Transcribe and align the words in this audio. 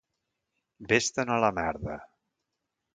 Ves-te'n 0.93 1.33
a 1.37 1.37
la 1.47 1.53
merda! 1.61 2.01